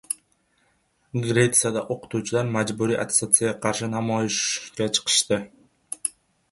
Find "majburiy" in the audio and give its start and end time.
2.57-2.99